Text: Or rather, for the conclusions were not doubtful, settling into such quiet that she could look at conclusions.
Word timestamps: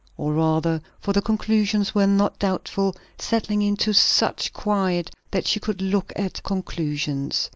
Or 0.17 0.33
rather, 0.33 0.81
for 0.99 1.13
the 1.13 1.21
conclusions 1.21 1.93
were 1.93 2.07
not 2.07 2.39
doubtful, 2.39 2.95
settling 3.19 3.61
into 3.61 3.93
such 3.93 4.51
quiet 4.51 5.11
that 5.29 5.45
she 5.45 5.59
could 5.59 5.79
look 5.79 6.11
at 6.15 6.41
conclusions. 6.41 7.49